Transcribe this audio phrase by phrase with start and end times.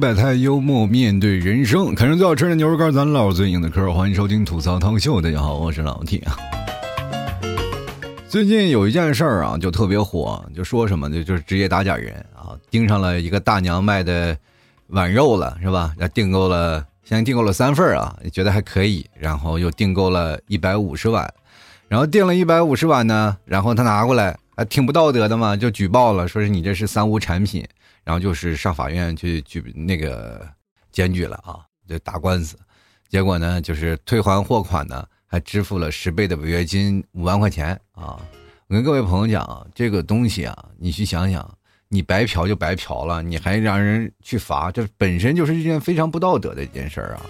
[0.00, 1.94] 百态，幽默面对人生。
[1.94, 3.92] 看上最好吃的牛肉干，咱唠最硬的嗑。
[3.92, 6.38] 欢迎收听吐槽汤秀，大家好，我是老 T 啊。
[8.26, 14.34] 最近有一件事儿啊，就特别火，就说什么就就是职业打假人啊，盯上了一个大娘卖的
[14.86, 15.92] 碗肉了，是吧？
[15.98, 21.30] 那订购了，先订购了三份啊，觉得还可以，然后又订购了一百五十碗，
[21.88, 27.62] 然后订了一百五十碗呢，然后他拿过来，还挺不道德的嘛，就举报了，说是你这是三无产品。
[28.04, 30.48] 然后就是上法院去举那个
[30.90, 32.58] 检举了啊，就打官司，
[33.08, 38.20] 结果呢就是退还货款呢，还支付了十倍的违约金五万块钱啊！
[38.68, 47.26] 我跟各位朋友讲，这个东西啊，你去想想，你白嫖就白嫖了，你还让人去罚，这本身就是一件非常不道德的一件事儿啊！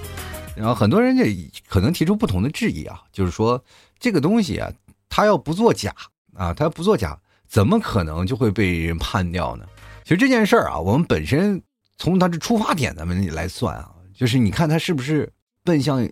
[0.55, 1.25] 然后很多人就
[1.67, 3.63] 可能提出不同的质疑啊，就是说
[3.99, 4.71] 这个东西啊，
[5.09, 5.95] 他要不作假
[6.35, 9.67] 啊，他要不作假，怎么可能就会被人判掉呢？
[10.11, 11.63] 其实这件事儿啊，我们本身
[11.97, 16.11] 从它的出发点咱们来算啊，就是你看它是不是奔向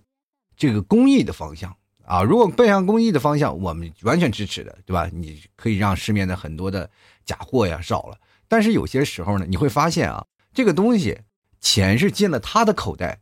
[0.57, 2.23] 这个公益的方向啊？
[2.23, 5.11] 如果奔向公益的方向，我们完全支持的，对吧？
[5.13, 6.89] 你可以让市面的很多的
[7.25, 8.17] 假货呀少了。
[8.47, 10.25] 但是有些时候呢，你会发现啊，
[10.55, 11.19] 这个东西
[11.61, 13.19] 钱是进了他的口袋，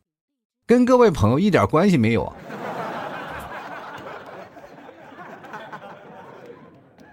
[0.67, 2.37] 跟各位朋友一点关系没有啊，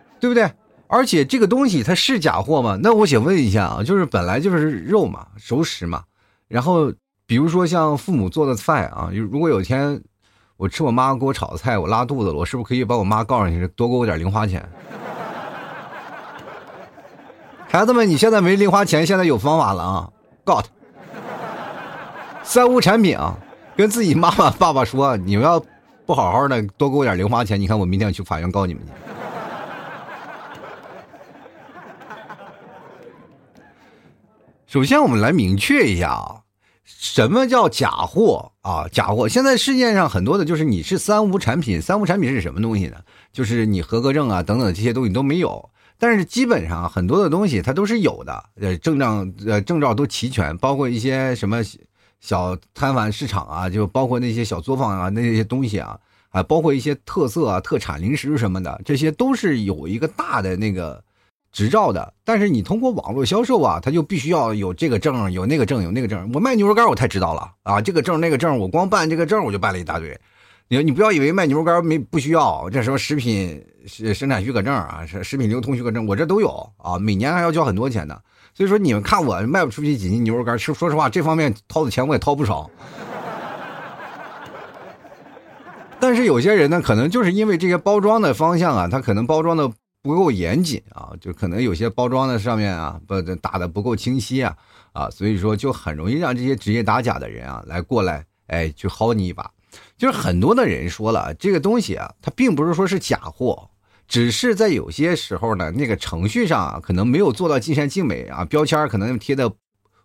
[0.20, 0.52] 对不对？
[0.94, 2.78] 而且这个东西它是假货吗？
[2.80, 6.04] 那我想问一下啊，就是本来就是肉嘛，熟食嘛，
[6.48, 6.94] 然后
[7.26, 10.00] 比如说像父母做的菜啊，如果有一天
[10.56, 14.64] 我吃我妈给我炒的菜，我拉肚子了，我是不是可以把我妈告上去，多给我点零花钱？
[17.68, 20.08] 孩子们，你现在没零花钱，现在有方法了啊，
[20.44, 20.68] 告他。
[22.44, 23.36] 三无产品啊，
[23.76, 25.60] 跟自己妈妈爸爸说，你们要
[26.06, 28.92] 不好好的多给我点零花钱，你看我明天去法院告你们去。
[34.74, 36.42] 首先，我们来明确一下啊，
[36.84, 38.88] 什么叫假货啊？
[38.92, 42.98] 假货，现在世界上很多的就是你是三无产品，三无产品是什么东西呢？
[43.32, 45.70] 就是你合格证啊等等这些东西都没有，
[46.00, 51.62] 但是基本上很多的东西它都是有的，呃，证照呃证照都齐全，包括一些什么
[52.20, 61.04] 小摊贩市场啊，就包括那些小作坊啊那些东西啊，啊，包括一些特色啊、特产零食什么的，这些都是有一个大的那个。
[61.54, 66.28] 执照的，但是你通过网络销售啊，他就必须要有这个证，有那个证，有那个证。
[66.34, 70.20] 我卖牛肉干，我太知道了啊，这个证那个证，我光办这个证我就办了一大堆。
[70.68, 78.18] 你你不要以为卖牛肉干没不需要，这什么食品生产许可证啊，食食品流通许可证，我这都有啊，每年还要交很多钱呢。
[78.56, 82.68] 所以说你们看我卖不出去几斤牛肉干，说说实话，这方面掏的钱我也掏不少。
[86.00, 89.72] 但是有些人呢，可能就是因为这些包装的方向啊，他可能包装的。
[90.04, 94.54] 不够严谨啊，就可能有些包装的上面啊，不打的不够清晰啊，
[94.92, 99.50] 啊，所以说就很容易让这些职业打假的人啊来过来，哎，去薅你一把。
[99.98, 103.70] 就是很多的人说了，这个东西啊，它并不是说是假货，
[104.06, 109.50] 只是在有些时候呢，那个程序上啊，可能没有做到尽善尽美啊，标签可能贴的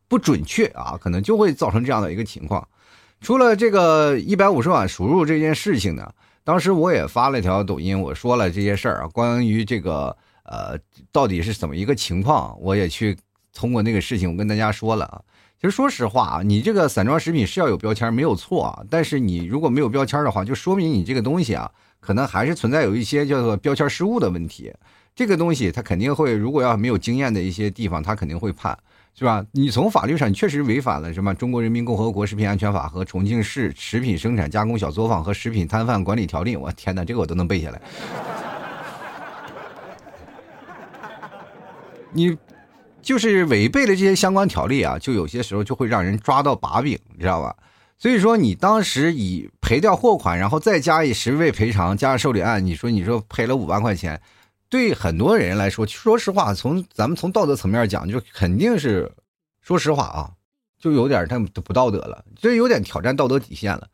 [0.07, 2.67] 不准确啊，可能就会造成这样的一个情况。
[3.21, 6.15] 除了这个一百五十万输入这件事情呢。
[6.49, 10.79] 当时我也发了一条抖音，我说了这些事儿啊，关于这个呃
[11.13, 13.15] 到底是怎么一个情况，我也去
[13.53, 15.21] 通过那个事情，我跟大家说了啊。
[15.61, 21.71] 其实说实话啊，你这个散装食品是要有标签没有错啊，但是你如果没有标签的话，就说明你这个东西啊，
[22.01, 24.73] 可能还是存在有一些叫做标签失误的问题。
[25.15, 28.75] 这个东西它肯定会，如果要没有经验的一些地方，它肯定会判。
[29.19, 29.45] 是吧？
[29.51, 36.57] 你从法律上确实违反了什么《中国人民共和国食品安全法》和《重庆市食品生产加工小作坊和食品摊贩管理条例》。
[36.61, 37.83] 我天哪，这个我都能背下来。
[42.13, 42.39] 你
[43.03, 47.53] 就是违背了这些相关条例啊，就有些时候就会让人抓到把柄，你知道吧？
[47.99, 54.21] 所以说，你当时以赔掉货款，然后再加以十倍赔偿，加上受理案，你说你说赔了五万块钱。
[54.71, 59.11] 对很多人来说，说实话，从咱们从道德层面讲，就肯定是，
[59.63, 60.31] 说实话啊，
[60.79, 63.89] 就有点太不道德了，这有点挑战道德底线了。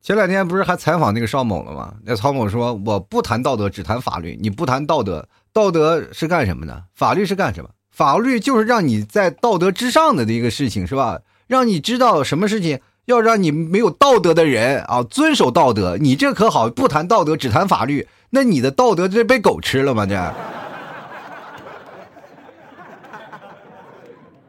[0.00, 1.94] 前两天不是还采访那个邵某了吗？
[2.04, 4.38] 那曹某说：“我不谈道德，只谈法律。
[4.40, 6.84] 你不谈道德，道德是干什么的？
[6.94, 7.70] 法律是干什么？
[7.90, 11.20] 法律就是让你在道德之上的一个事情，是吧？
[11.46, 20.06] 让你知道什么事情。”要让你没有道德的人啊遵守道德，你这可好，不谈道德只谈法律，那你的道德这被狗吃了吗？
[20.06, 20.14] 这，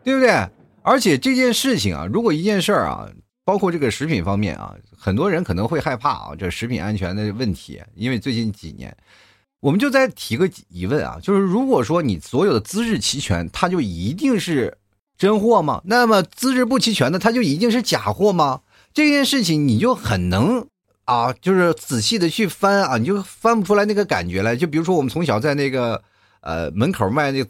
[0.05, 0.31] 对不对？
[0.81, 3.09] 而且这件事情啊，如果一件事儿啊，
[3.43, 8.95] 包括这个食品方面啊，很多人可能会害怕啊，这食品安全的问题，因为最近几年，
[9.59, 14.77] 我们就在提个疑问啊，就是如果说你所有的资质齐全，它就一定是
[15.17, 15.81] 真货吗？
[15.83, 18.61] 那么资质不齐全的，它就一定是假货吗？
[18.93, 20.67] 这件事情你就很能
[21.05, 24.55] 啊，就是仔细的去翻啊，你就翻不出来那个感觉来。
[24.55, 26.01] 就比如说我们从小在那个
[26.41, 27.43] 呃门口卖那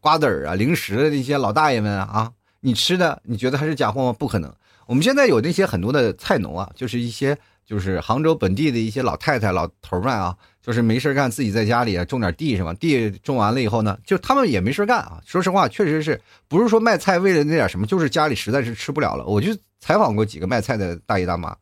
[0.00, 4.12] 瓜子儿啊、零食的那些老大爷们啊，你吃的你觉得还是假货吗？
[4.12, 4.52] 不可能。
[4.86, 12.72] 我们现在有那些很多的菜农啊，就是一些就是杭州本地的一些老太太、老头们啊，就是没事干，自己在家里种点地是吧？
[12.74, 15.20] 地种完了以后呢，就他们也没事干啊。
[15.24, 19.24] 说实话，确实是不是说卖菜为了那点什么，就是家里实在是吃不了了。
[19.24, 21.56] 我就采访过几个卖菜的大爷大妈，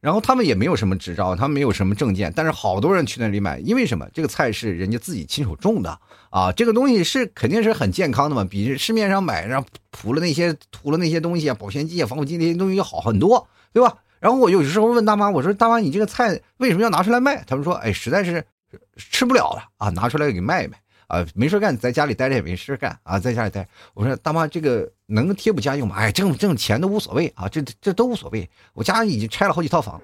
[0.00, 4.08] 然后他们也没有什么执照，他们没有什么证件，但是好多人去那里买，因为什么？
[4.14, 5.98] 这个菜是人家自己亲手种的
[6.30, 13.94] 啊，这个东西是肯定是很健康的嘛，比市面上买然后涂了那些涂了那些东西啊，保鲜剂啊、防腐剂那些东西要好很多，对吧？
[14.20, 17.44] 然后我有时候问大妈，我说大妈，你这个菜为什么要拿出来卖？
[17.46, 18.44] 他们说，哎，实在是
[18.96, 20.78] 吃不了了啊，拿出来给卖卖
[21.10, 23.66] 啊，没事干，在家里待着也没事干啊，在家里待。
[23.94, 25.96] 我说大妈，这个能贴补家用吗？
[25.98, 28.48] 哎，挣挣钱都无所谓啊，这这都无所谓。
[28.74, 30.00] 我家已经拆了好几套房。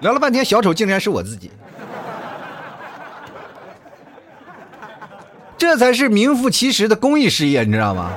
[0.00, 1.50] 聊了半天，小丑竟然是我自己，
[5.58, 8.10] 这才是名副其实的公益事业，你知道吗？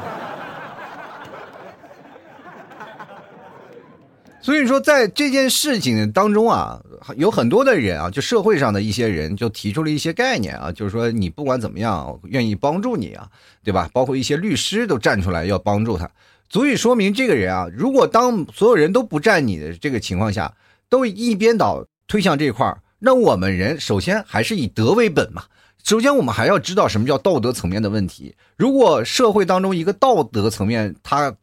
[4.42, 6.80] 所以说，在这件事情当中啊，
[7.18, 13.30] 有很多的人啊，就社会上的一些人就提出了一些概念啊，就是说你不管怎么样，愿意帮助你啊，
[13.64, 13.90] 对吧？
[13.94, 16.10] 包括一些律师都站出来要帮助他，
[16.50, 20.52] 足以说明这个人啊，如果当所有人都不站你的这个情况下，
[20.90, 25.44] 都一边倒推向这块儿，那我们人首先还是以德为本嘛。
[25.84, 28.36] 首先，我们还要知道什么叫道德层面的问题。
[28.58, 31.36] 如果社会当中一个道德层面它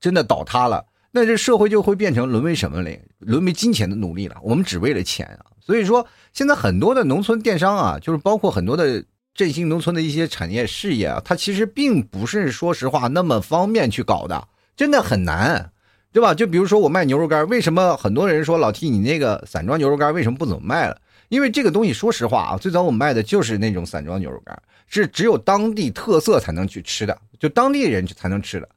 [0.00, 0.84] 真的倒塌了。
[1.14, 3.04] 那这社会就会变成沦为什么嘞？
[3.18, 4.36] 沦为金钱的奴隶了。
[4.42, 5.52] 我们只为了钱啊！
[5.60, 9.04] 所以说，现在很多的农村电商啊，就是包括很多的
[9.34, 15.70] 振兴农村的一些产业事业啊，它其实并不是说实话那么方便去搞的，真的很难，
[16.12, 16.34] 对吧？
[16.34, 20.98] 就比如说我卖牛肉干，为什么很多人说老 T 你那个散装牛肉干为什么不怎么卖了？
[21.28, 28.68] 因为这个东西，说实话啊，最早我卖的就是那种散装牛肉干，是只有当地特色才能去吃的，就当地人才能吃的。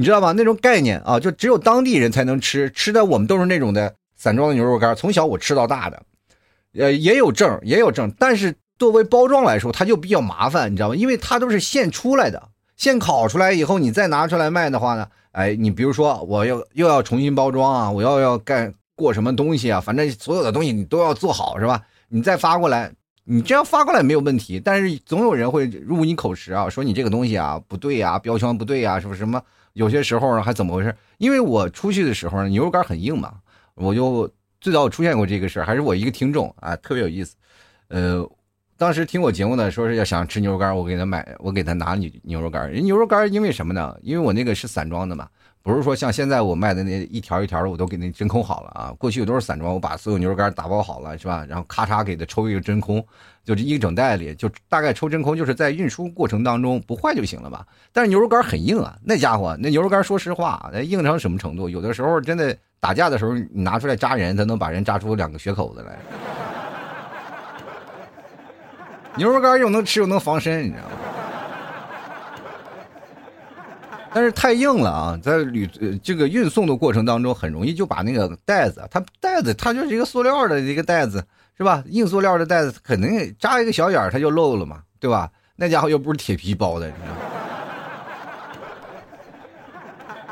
[0.00, 0.32] 你知道吧？
[0.32, 4.96] 那种概念啊，就只有当地人才能吃，吃的我们都是那种的散装的牛肉干。
[4.96, 6.02] 从小我吃到大的，
[6.72, 10.96] 呃，也有证，也有证，但是作为包装来说，它就比较麻烦，你知道吗？
[10.96, 12.42] 因为它都是现出来的，
[12.78, 21.82] 现烤出来以后，你再拿出来卖的话呢，哎，你比如说我要又要重新包装啊，我要要干过什么东西啊，反正所有的东西你都要做好，是吧？
[22.08, 22.90] 你再发过来，
[23.24, 29.42] 你这样发过来没有问题，但是总有人会入你口实啊，说你这个东西啊不对呀，标签不对呀，是不是什么？
[29.72, 30.94] 有些时候呢，还怎么回事？
[31.18, 33.34] 因为我出去的时候呢，牛肉干很硬嘛，
[33.74, 34.30] 我就
[34.60, 37.36] 最早出现过这个事儿，还是我一个听众啊，特别有意思。
[37.88, 38.28] 呃，
[38.80, 42.72] 当时听我节目呢，说是要想吃牛肉干，我给他买，我给他拿牛牛肉干。
[42.72, 43.94] 人牛肉干因为什么呢？
[44.00, 45.28] 因为我那个是散装的嘛，
[45.62, 48.90] 不是说像现在我卖的那一条一条的，我都给那真空好了啊。
[48.98, 51.44] 过去都是散装，我把所有牛肉干打包好了，是吧？
[51.46, 53.04] 然后咔嚓给他抽一个真空。
[53.44, 57.66] 就这一整袋里，就大概抽真空，就是在运输过程当中不坏就行了吧。
[57.92, 61.68] 但是牛肉干很硬啊，那家伙那牛肉干，说实话，那硬成什么程度？
[61.68, 65.98] 有的时候真的打架的时候，你拿出来扎人，他能把人扎出两个血口子来。
[69.16, 70.96] 牛肉干又能吃又能防身，你知道吗？
[74.14, 75.66] 但是太硬了啊，在旅
[76.02, 81.24] 这个运送的过程当中，很容易就把那个袋子，它袋子它就是一个塑料的一个袋子。
[81.56, 81.84] 是吧？
[81.88, 85.30] 硬塑料的袋子肯定扎一个小眼儿，它就漏了嘛，对吧？
[85.56, 87.16] 那家伙又不是铁皮包的，你知道吗？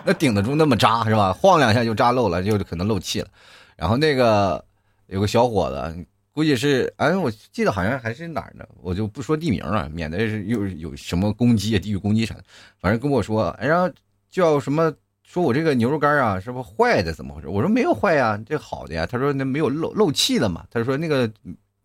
[0.06, 1.30] 那顶得住那么扎是吧？
[1.34, 3.28] 晃两下就扎漏了，就可能漏气了。
[3.76, 4.64] 然后那个
[5.08, 6.06] 有个小伙子，
[6.38, 12.44] 估计是哎，我记得好像还是哪儿呢，我就不说地名了，免得是又有什么攻击啊、地域攻击啥的。
[12.78, 13.90] 反正跟我说，哎呀，
[14.30, 14.94] 叫什么？
[15.24, 17.12] 说我这个牛肉干啊，是不是坏的？
[17.12, 17.48] 怎么回事？
[17.48, 19.04] 我说没有坏呀，这好的呀。
[19.04, 20.64] 他说那没有漏漏气了嘛？
[20.70, 21.28] 他说那个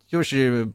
[0.06, 0.70] 就是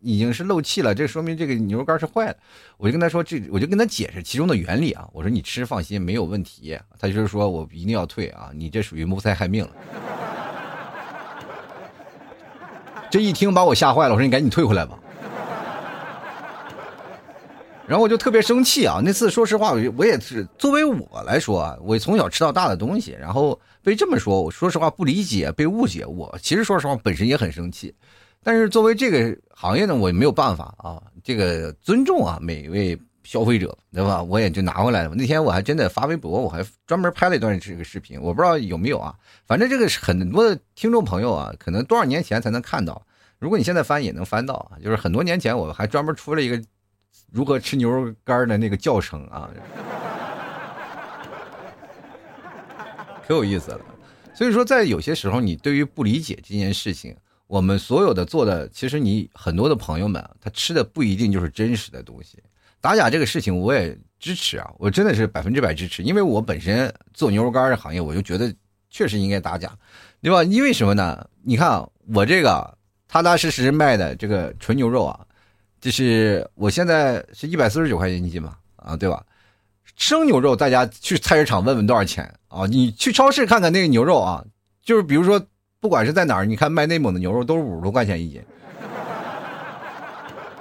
[0.00, 2.38] 已经是漏气了，这说明这个牛肉干是坏的。
[2.78, 5.06] 我就跟他说这，我就跟他解释其中的原理啊。
[5.12, 6.78] 我说你吃放心，没有问题。
[6.98, 9.70] 他就是说我一定要退啊，你这属于谋财害命了。
[13.10, 14.98] 这一听把我吓坏了，我说你赶紧退回来吧。
[17.86, 19.00] 然后我就特别生气啊！
[19.02, 26.04] 那次说实话，我我也是作为我来说啊，我从小吃到大的东西，然后被这么说，我说实话不理解，被误解。
[26.04, 27.94] 我其实说实话本身也很生气，
[28.42, 31.02] 但是作为这个行业呢，我也没有办法啊。
[31.24, 32.94] 这个尊重啊，每一位
[33.28, 34.22] 消费者，对吧？
[34.22, 35.14] 我也就拿回来了。
[35.14, 39.14] 那天我还真的发微博，我还专门拍了一段这个视频，我不知道有没有啊。
[39.46, 43.06] 反正这个是很多的听众朋友啊，可能多少年前才能看到。
[43.38, 44.80] 如果你现在翻也能翻到啊。
[44.82, 46.58] 就是很多年前我还专门出了一个。
[47.30, 49.50] 如何吃牛肉干的那个教程啊，
[53.26, 53.80] 可有意思了。
[54.32, 57.14] 所以说，在有些时候，你对于不理解这件事情，
[57.46, 62.42] 我们所有的做的，其实你很多的朋友们，他吃的不一定就是真实的东西。
[62.88, 68.50] 打假这个事情，我也支持啊，我真的是百分之百支持，因为我本身做牛肉干的行业，我就觉得
[68.88, 69.70] 确实应该打假，
[70.22, 70.42] 对吧？
[70.42, 71.28] 因为什么呢？
[71.44, 75.20] 你看我这个踏踏实实卖的这个纯牛肉啊，
[75.82, 79.22] 就是我现在是一百四十九块钱一斤嘛，啊，对吧？
[79.94, 82.64] 生牛肉，大家去菜市场问问多少钱啊？
[82.66, 84.42] 你去超市看看那个牛肉啊，
[84.82, 85.38] 就是比如说，
[85.78, 88.42] 不管是在哪儿，你看卖内蒙的牛肉都是五十多块钱一斤，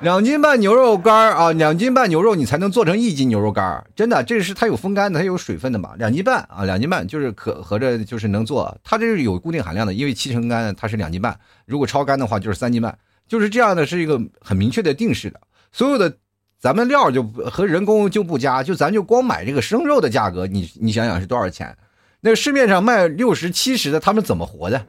[0.01, 15.39] 两斤半牛肉干啊，两斤半牛肉你才能做成一斤牛肉干真的，这是它有风干的，它有水分的嘛，两斤半啊，两斤半就是可合着就是能做，它这是有固定含量的，因为七成干它是两斤半，如果超干的话就是三斤半，就是这样的，是一个很明确的定式的，
[15.71, 16.17] 所有的。
[16.59, 21.77] 咱们料就和人工就不加，就咱就光买这个生肉的价格，你你想想是多少钱？
[22.21, 24.83] 那市面上卖六十七十的，他们怎么活的？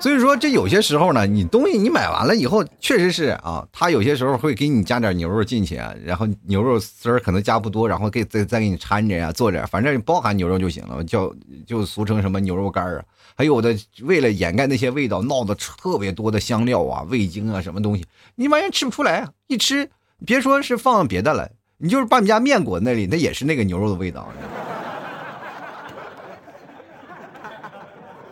[0.00, 11.30] 所以说，这有些时候呢，你东西你买完了以后，确实是啊，他有些时候会给你加点牛肉进去，然后牛肉丝儿可能加不多，然后给再再给你掺着呀，做着，反正包含牛肉就行了，叫
[11.66, 13.04] 就俗称什么牛肉干啊。
[13.36, 18.04] 还有的为了掩盖那些味道，闹的特别多的香料啊、味精啊什么东西，
[18.36, 19.28] 你完全吃不出来啊！
[19.48, 19.90] 一吃，
[20.24, 24.26] 别说是放别的了，你就是把你家面裹那里，那也是那个牛肉的味道。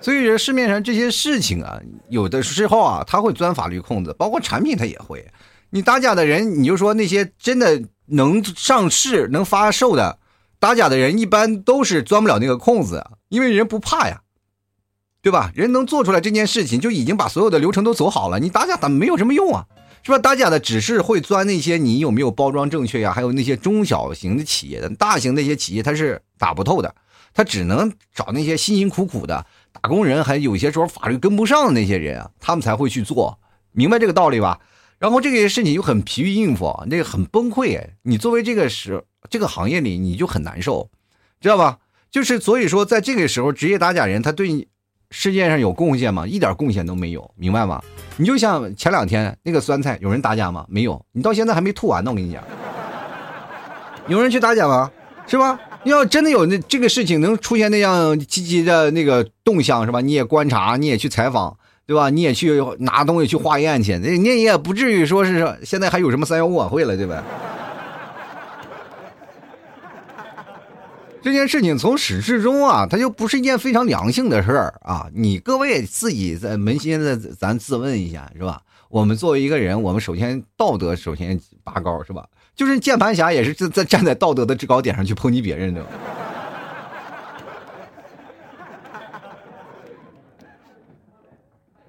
[0.09, 5.23] 所以市面上这些事情啊，有的时候啊，他会钻法律空子，包括产品他也会。
[5.69, 10.19] 你打假的人，你就说那些真的能上市、能发售的
[10.59, 14.23] 打假的人，一般都是钻不了那个空子，因为人不怕呀，
[15.21, 15.53] 对吧？
[15.55, 18.41] 人能做出来这件事情，就已经把所有的流程都走好了。
[18.41, 19.67] 你打假打没有什么用啊，
[20.03, 20.19] 是吧？
[20.19, 26.95] 打假的只是会钻那些你有没有包装正确呀，还有那些中小型的企业的，大型那些企业他是打不透的，
[27.35, 29.45] 他只能找那些辛辛苦苦的。
[29.81, 33.39] 打工人还有些时候法律跟不上的那些人啊，他们才会去做，
[33.73, 34.59] 明白这个道理吧？
[34.99, 37.81] 然后这个事情又很疲于应付，那个很崩溃。
[38.03, 40.91] 你作为这个时这个行业里，你就很难受，
[41.41, 41.79] 知道吧？
[42.11, 44.67] 就是所以说，在这个时候，职业打假人他对
[45.11, 46.27] 世界上有贡献吗？
[46.27, 47.81] 一点贡献都没有，明白吗？
[48.17, 50.67] 你就像前两天那个酸菜，有人打假吗？
[50.69, 52.11] 没有，你到现在还没吐完呢。
[52.11, 52.43] 我跟你讲，
[54.09, 54.91] 有人去打假吗？
[55.27, 55.61] 是吧？
[55.85, 60.01] 要真的有那这个事情能出现那样积极的那个动向是吧？
[60.01, 61.57] 你也观察，你也去采访，
[61.87, 62.11] 对吧？
[62.11, 67.23] 你也去拿东西去化验去，那你也不至于说是现在还有什么三幺五晚会了，对吧？
[71.21, 75.09] 这件事情从始至终啊，它就不是一件非常良性的事儿啊！
[75.13, 78.63] 你各位自己在扪心的咱自问一下是吧？
[78.89, 82.25] 我们作为一个人，我们首先道德首先拔高是吧？
[82.59, 85.87] 就是键盘侠也是在站在道德的制高点上去抨击别人的。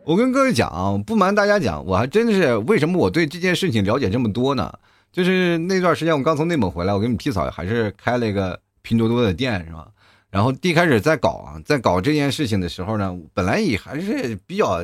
[0.03, 4.71] 我跟各位讲，不瞒大家讲，我还真的是为什么我对这件事情了解这么多呢？
[5.11, 9.87] 就是那段时间我刚从内蒙回来，我跟你们皮草还是开了一个拼多多的店是吧？
[10.29, 14.83] 然后第一开始在搞啊，在搞这件事情的时候呢，本来也还是比较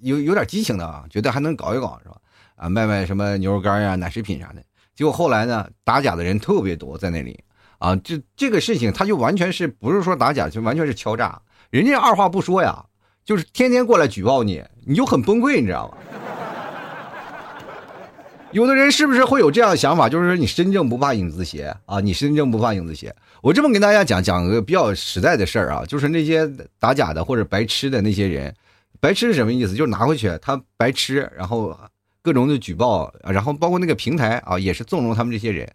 [0.00, 2.16] 有有点激情的啊，觉得还能搞一搞是吧？
[2.56, 4.60] 啊，卖卖什么牛肉干呀、奶食品啥的。
[4.94, 7.42] 结果后来呢，打假的人特别多在那里，
[7.78, 11.40] 啊，这这个事情他就完全是不是说打假，就完全是敲诈。
[11.70, 12.84] 人家二话不说呀，
[13.24, 15.96] 就是天天过来举报你，你就很崩溃，你知道吗？
[18.52, 22.00] 有的人是不是会有这样的想法，就是说你身正不怕影子斜啊？
[22.00, 23.14] 你身正不怕影子斜。
[23.40, 26.46] 我这么跟大家讲讲个比较实在的事儿啊，就是那些
[26.78, 28.54] 打假的或者白痴的那些人，
[29.00, 29.74] 白痴是什么意思？
[29.74, 31.78] 就是拿回去他白痴，然后。
[32.22, 35.70] 各种的举报，然后包括那个平台啊，也是纵容他们这些人。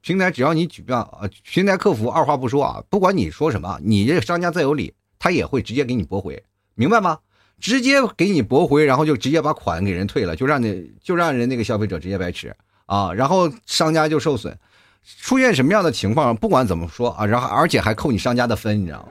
[0.00, 6.42] 平台只要你举报啊，平台客服二话不说啊，不管你说什么，你这商家再有理，他也会直接给你驳回，
[6.74, 7.18] 明白吗？
[7.60, 12.54] 直接给你驳回，然后就直接把款给人退了，就让你就让人那个消费者直接白吃
[12.86, 14.56] 啊，然后商家就受损。
[15.20, 19.08] 出现什么样的情况，不管怎么说啊，然后而且还扣你商家的分，你知道吗？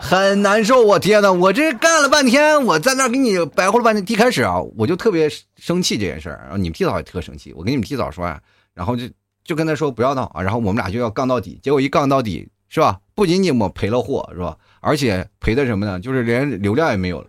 [0.00, 4.04] 很难受，我天呐，我这干了半天，我在那给你白活了半天。
[4.08, 7.52] 一开始啊，我就特别生气这件事儿，你们提早也特生气。
[7.52, 8.40] 我跟你们提早说啊，
[8.74, 9.08] 然后就
[9.44, 11.58] 就跟他说不要闹啊，然后我们俩就要杠到底。
[11.62, 12.98] 结果一杠到底，是吧？
[13.14, 14.56] 不仅仅我赔了货，是吧？
[14.80, 15.98] 而且赔的什么呢？
[15.98, 17.26] 就是连流量也没有了。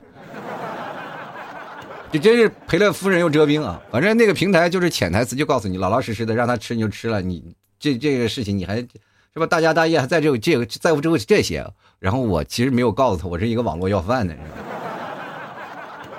[2.11, 3.81] 这真是赔了夫人又折兵啊！
[3.91, 8.85] 反正那个平台就是潜台词，就告诉你老老实实的让他吃你就吃了，你这这个事情你还。
[9.31, 9.45] 是吧？
[9.45, 11.63] 大家大业还在这个这个在乎这个这些，
[11.99, 14.43] 然后我其实没有告诉他，我是一个网络要饭的人。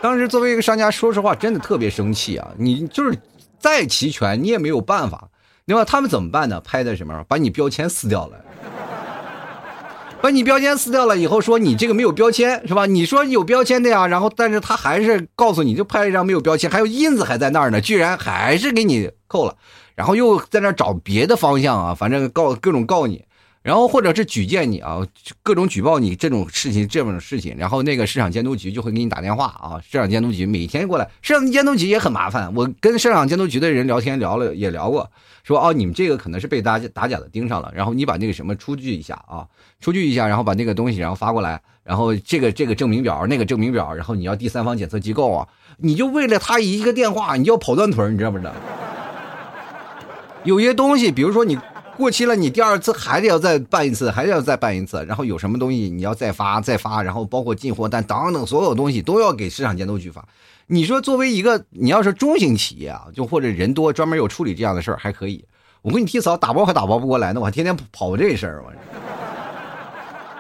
[0.02, 2.50] 当时作为一个商家，说实话，真的特别生气啊！
[2.56, 3.18] 你就是
[3.58, 5.28] 再齐全，你也没有办法，
[5.66, 5.84] 对吧？
[5.84, 6.60] 他们怎么办呢？
[6.60, 7.24] 拍的什么？
[7.28, 8.36] 把你标签撕掉了。
[10.22, 12.84] 把你标签撕掉了以后，说你这个没有标签是吧？
[12.84, 19.56] 你说有标签的呀，然后但是他还是告诉你就拍了一张没有标签，还有印子还在那儿呢，居然还是给你扣了，
[19.94, 23.24] 然后又在那找别的方向啊，反正告各种告你。
[23.62, 25.06] 然后或者是举荐你啊，
[25.42, 29.78] 各种举报你这种事情，这种事情，然后那个市场监督局就会给你打电话啊。
[29.86, 32.50] 市场监督局每天过来，市场监督局也很麻烦。
[32.54, 35.10] 我跟市场监督局的人聊天聊了，也聊过，
[35.44, 39.46] 说哦，你们这个可能是被打打假的盯上了，然后你把那个什么出具一下啊，
[39.78, 48.54] 出具一下，然后把那个东西然后发过来，然后这个这个证明表，那个证明表，然后你要第三方检测机构啊，你就为了他一个电话，你就要跑断腿，你知道不知道？
[50.44, 51.58] 有些东西，比如说你。
[52.00, 60.26] 过期了，你第二次还得要再办一次，还得要再办一次，然后有什么东西你要再发再发，然后包括进货单等等所有东西都要给市场监督局发。
[60.66, 65.44] 你说作为一个你要是中型企业啊，就或者人多专门有处理这样的事儿还可以。
[65.82, 68.72] 我给你替嫂打包还打包不过来呢，我还天天跑这事儿我。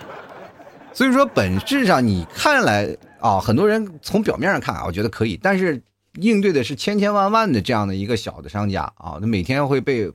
[0.94, 5.82] 所以说本质上你看来啊，很多人从表面上看啊，我觉得可以，但是
[6.14, 10.10] 应对的是千千万万的这样的一个小的商家啊，他每天会被。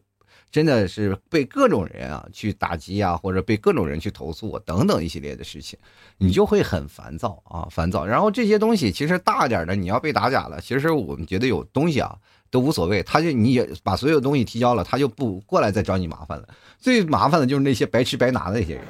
[0.55, 5.77] 真的是被各种人啊去打击啊，或者被各种人去投诉等等一系列的事情，
[6.17, 8.05] 你就会很烦躁啊，烦躁。
[8.05, 12.15] 然后这些东西其实大点的，你要被打假了，其实我们觉得有东西啊
[12.49, 16.47] 都无所谓，他就你也把所有东西提交了，他就不过来再找你麻烦了。
[16.79, 18.83] 最麻烦的就是那些白吃白拿的那些人，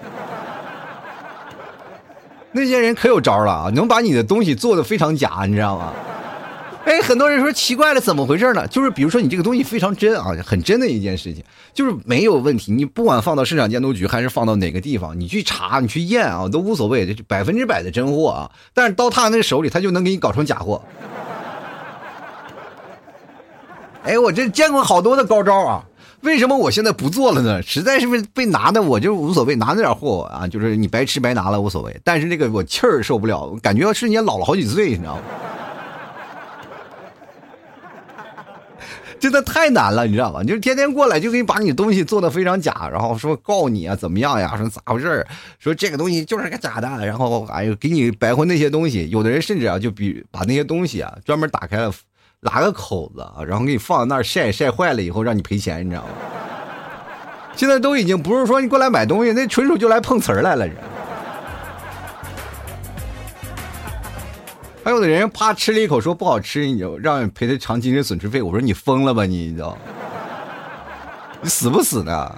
[2.51, 5.91] 那些人可有招了啊，能把你的东西做的非常假，你知道吗？
[6.85, 8.67] 哎，很多人说奇怪了，怎么回事呢？
[8.67, 12.71] 就是比如说你这个东西非常真啊，很真的一件事情，就是没有问题。
[12.71, 18.51] 你不管放到市场监督局还是放到哪个地方，你去查、你去验啊，都无所谓，这百分之百的真货啊。
[18.73, 20.79] 但是到他那个手里，他就能给你搞成假货。
[24.03, 25.83] 哎，我这见过好多的高招啊！
[26.21, 27.63] 为什么我现在不做了呢？
[27.63, 32.00] 实在是被被拿的，我就无所谓，拿那点货啊，就是你白吃白拿了无所谓。
[32.03, 35.21] 但是这个我气儿受不了，感觉瞬间老了好几岁，你知道吗？
[39.25, 40.44] 真的太难了，你知道吗？
[40.44, 44.55] 就是天天过来就给你把你东西做的非常假，然后说告你啊，怎么样呀？
[44.55, 45.25] 说咋回事
[45.57, 49.09] 说这个东西就是个假的，然后哎呦给你白混那些东西。
[49.09, 51.92] 有的人甚至啊，就比把那些东西啊专门打开了，
[52.42, 56.09] 拉个口子，然后给你放在那儿晒晒坏了以后让你赔钱，你知道吗？
[57.55, 60.68] 现在都已经不是说你过来买东西，那纯属就来碰瓷儿来了，
[64.85, 68.39] 还有的人啪吃了一口，说不好吃，你就让赔他偿精神损失费。
[68.39, 69.75] 我说你疯了吧，你知道？
[71.41, 72.35] 你死不死呢？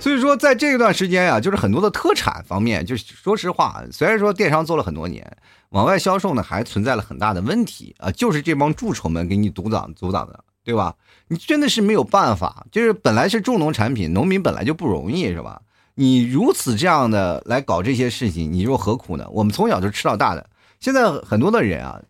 [0.00, 5.36] 所以说，在这段时间啊，就是很多的特产方面，就是说实话，虽然说电商做了很多年，
[5.68, 10.94] 往外销售呢还存在了很大的问题啊，就是这帮蛀虫们给你阻挡阻挡的，对吧？
[11.28, 15.60] 你真的是没有办法，就是本来是重农产品，农民本来就不容易，是吧？
[15.94, 19.26] 你如此这样的来搞这些事情，你说何苦呢？
[19.30, 20.48] 我们从小就吃到大的。
[20.80, 22.00] 现在很多的人啊，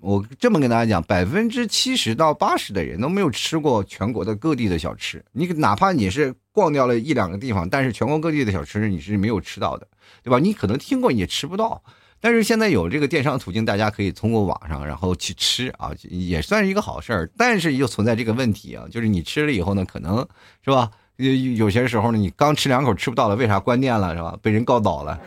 [0.00, 5.24] 我这么跟大家讲，百分之七十到八十的人都没有吃过全国的各地的小吃。
[5.32, 9.86] 你哪怕你是逛掉了一两个地方，但是全国各地的小吃你是没有吃到的，
[10.22, 10.38] 对吧？
[10.38, 11.82] 你可能听过，也吃不到。
[12.22, 17.30] 但是现在有这个电商途径，大家可以通过网上然后去吃啊，也算是一个好事儿。
[17.36, 20.18] 但是又存在这个问题啊，就是你吃了以后呢，可能
[20.62, 20.90] 是吧？
[21.16, 24.36] 有有些时候呢，你刚吃两口吃不到了，为啥关店了是吧？
[24.42, 25.18] 被人告倒了。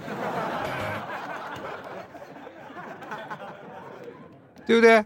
[4.66, 5.04] 对不对？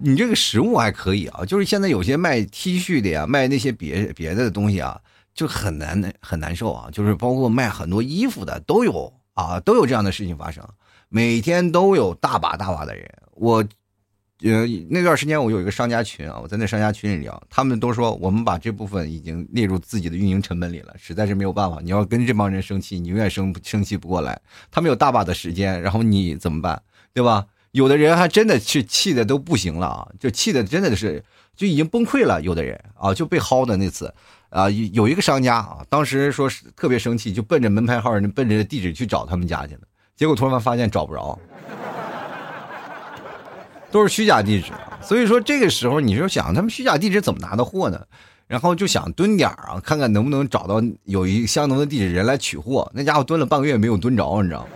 [0.00, 5.00] 你这个实物还可以啊，就是现在有些卖 T 恤的呀，卖那些别别的东西啊，
[5.34, 6.88] 就很难很难受啊。
[6.92, 10.62] 就是包括卖很多衣服的都有啊，都有这样的事情发生，
[11.08, 13.10] 每天都有大把大把的人。
[13.32, 13.64] 我
[14.44, 21.80] 呃那段时间我有一个商家群啊，我在那商家群里聊，他们都说我们把这部分已经列入自己的运营成本里了，实在是没有办法。
[21.82, 24.40] 你要跟这帮人生气，你永远生生气不过来。
[24.70, 26.80] 他们有大把的时间，然后你怎么办？
[27.12, 27.44] 对吧？
[27.72, 31.22] 有的人还真的是气的都不行了啊，就气的真的是
[31.56, 32.40] 就已经崩溃了。
[32.42, 34.12] 有的人啊就被薅的那次，
[34.50, 39.80] 啊有一个商家啊，当时说是特别生气，就奔着门牌号、奔着地址去找他们家去了，
[40.16, 41.38] 结果突然发现找不着，
[43.90, 44.72] 都是虚假地址。
[45.00, 48.00] 所以说这个时候你就想他们虚假地址怎么拿的货呢？
[48.46, 52.90] 然后就想蹲点啊，看看能不能找到有一相同的地址人来取货。
[52.94, 54.68] 那家伙蹲了半个月没有蹲着，你知道吗？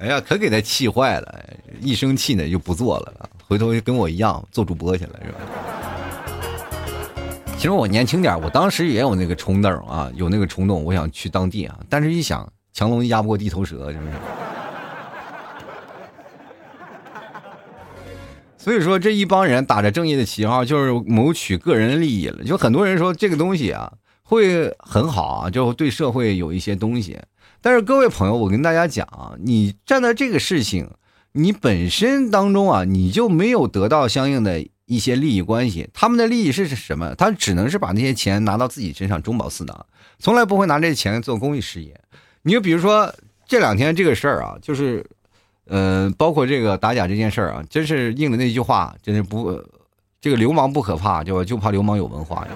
[0.00, 1.44] 哎呀，可给他气坏了！
[1.78, 5.38] 一生气呢就不做了，回头就跟我一样做主播去了，是吧？
[7.58, 11.78] 其实我年轻点，我当时也有那个冲动啊，有那个冲动，我想去当地啊。
[11.90, 14.12] 但是一想，强龙压不过地头蛇，是不是？
[18.56, 22.42] 所以说这一帮人打着正义的旗号，就是谋取个人利益了。
[22.42, 27.18] 就很多人说这个东西啊会很好啊，就对社会有一些东西。
[27.62, 30.90] 但是各位朋友，我跟大家讲啊，你站在这个事情，
[31.32, 35.88] 你本身当中啊，你就没有得到相应的一些利益关系。
[35.92, 37.14] 他们的利益是什么？
[37.14, 39.86] 他只能是把那些钱拿到自己身上，中饱私囊，
[40.18, 41.98] 从来不会拿这些钱做公益事业。
[42.42, 43.14] 你就比如说
[43.46, 45.04] 这两天这个事儿啊，就是。
[45.72, 49.56] 嗯，包括这个打假这件事儿啊，真是应了那句话，真是不，
[50.20, 52.50] 这个流氓不可怕，就就怕流氓有文化呀。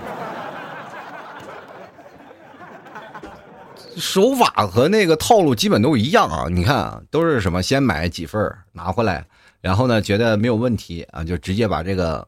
[3.97, 8.41] 手法和那个套路基本都一样啊，你看啊，都是什么先买几份
[8.73, 9.25] 拿回来，
[9.61, 12.27] 然后呢觉得没有问题啊，就直接把这个，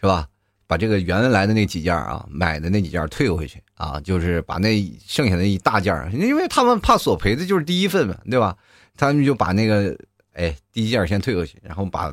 [0.00, 0.26] 是吧？
[0.66, 8.56] 把这个原来的那几件啊买的那几件退回去啊，就是把那剩下的一大件，因为他们怕索赔的就是第一份嘛，对吧？
[8.96, 9.96] 他们就把那个。
[10.38, 12.12] 哎，第一件先退回去，然后把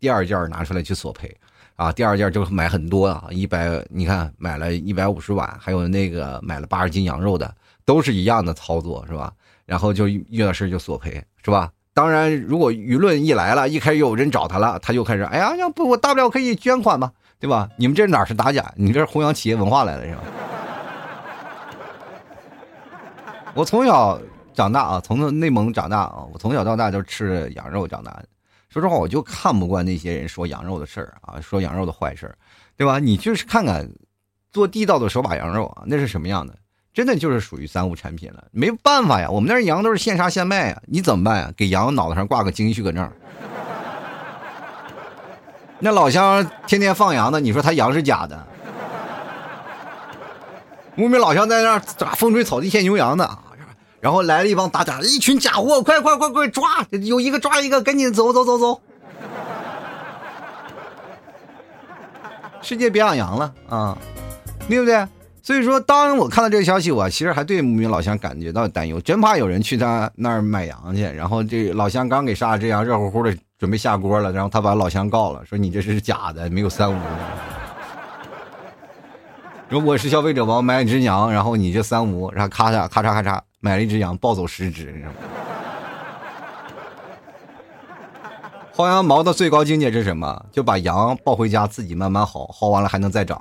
[0.00, 1.32] 第二件拿出来去索赔，
[1.76, 7.54] 啊，第二件就买很多啊，一百，你看买了一百五十碗，还有那个买了八十斤羊肉的，
[7.90, 9.32] 都是一样的操作，是吧？
[9.66, 11.72] 然后就遇到事就索赔，是吧？
[11.92, 17.68] 当然，如果舆论一来了，一开始有人找他了，他就开始，哎呀，要不我大不了可以捐款嘛，对吧？
[17.76, 18.72] 你们这哪是打假？
[18.76, 20.22] 你这是弘扬企业文化来了，是吧？
[23.56, 24.16] 我从小。
[24.52, 28.26] 长大啊，从内蒙长大啊，我从小到大就吃羊肉长大的。
[28.68, 32.36] 说实话，我就看不惯那些人说羊肉的事儿啊，说羊肉的坏事儿，
[32.76, 32.98] 对吧？
[32.98, 33.88] 你就是看看
[34.52, 36.54] 做地道的手把羊肉啊，那是什么样的？
[36.92, 38.44] 真的就是属于三无产品了。
[38.50, 41.52] 没办法呀，我们那羊都是现杀现卖呀，你怎么办呀？
[41.56, 43.10] 给羊脑袋上挂个经营许可证。
[45.78, 48.46] 那老乡天天放羊的，你说他羊是假的？
[50.96, 53.38] 牧民老乡在那咋风吹草低见牛羊的？
[54.00, 56.84] 然后来了一帮打假，一群假货，快快快快抓！
[56.90, 58.80] 有一个抓一个，赶紧走走走走。
[62.62, 63.96] 世界别养羊了啊，
[64.68, 65.06] 对不对？
[65.42, 76.96] 所以说，当我看到这个消息，我其实还对牧民老乡感觉到担忧，真怕有人去他那儿买羊去，然后这老乡刚给杀了只羊，热乎乎的准备下锅了，然后他把老乡告了，说你这是假的，没有三无。
[79.68, 83.40] 如果是消费者，我买一只羊，然后你这三无，然后咔嚓咔嚓咔嚓。
[83.62, 85.14] 买了一只羊，抱走十只，你知道吗？
[88.74, 90.46] 薅羊毛的最高境界是什么？
[90.50, 93.38] 就把羊抱回家，自己慢慢薅，薅完了还能再长。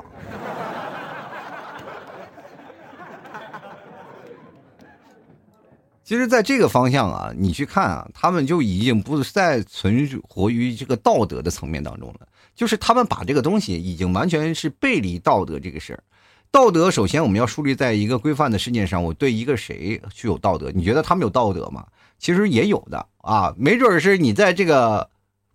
[6.09, 16.03] 其实，在这个方向啊，你去看啊，他们就已经不再存活于这个道德的层面当中了，就是他们把这个东西已经完全是背离道德这个事儿。
[16.49, 19.03] 道德首先我们要树立在一个规范的事件上。
[19.03, 20.71] 我对一个谁具有道德？
[20.73, 21.85] 你觉得他们有道德吗？
[22.17, 25.07] 其实也有的啊，没准是你在这个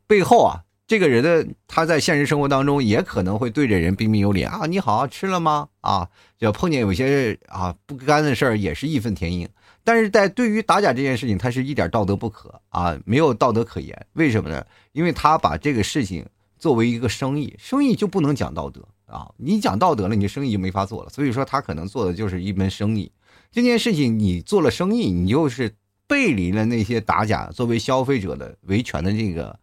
[0.06, 5.66] 背后啊，这个人的他在现实生活当中也可能会对着人彬彬有礼啊，你好吃了吗？
[5.80, 9.48] 啊，就碰见有些啊不干的事儿也是义愤填膺。
[9.84, 14.06] 但是在对于打假这件事情，他是一点道德不可啊，没有道德可言。
[14.14, 14.64] 为什么呢？
[14.92, 16.26] 因为他把这个事情
[16.58, 18.80] 作为一个生意，生意就不能讲道德。
[19.06, 21.10] 啊，你讲道德了，你生意就没法做了。
[21.10, 23.12] 所以说，他可能做的就是一门生意。
[23.52, 25.72] 这件事情，你做了生意，你就是
[26.08, 29.56] 背离了那些打假作为消费者的维权的这个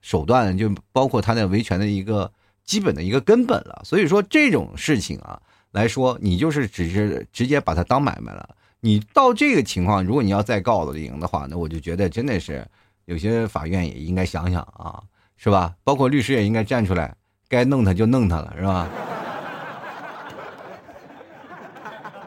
[0.00, 2.32] 手段，就包括他的维权的一个
[2.64, 3.82] 基本的一个根本了。
[3.84, 5.40] 所以说，这种事情啊
[5.72, 8.56] 来说，你就是只是直接把它当买卖了。
[8.80, 12.66] 你到这个情况，如果你要再告了赢的话，那我就觉得真的是
[13.06, 15.02] 有些法院也应该想想啊，
[15.36, 15.74] 是吧？
[15.82, 17.14] 包括律师也应该站出来。
[17.50, 18.86] 该弄他就弄他了，是吧？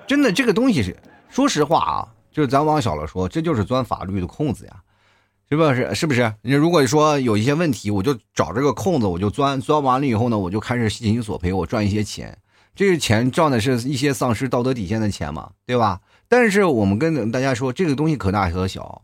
[0.07, 0.97] 真的，这个东西是，
[1.29, 4.81] 说实话啊，就是咱往小了说，这就是钻法律的空子呀，
[5.47, 5.93] 是不是？
[5.93, 6.33] 是不是？
[6.41, 12.35] 你如果说有一些问题，我就找这个空子，我就钻，钻完了以后呢，我就开始进行索赔，我赚一些钱，
[12.73, 16.01] 这个钱赚的是一些丧失道德底线的钱嘛，对吧？
[16.31, 19.01] 但是我们跟大家说，这个东西可大可小，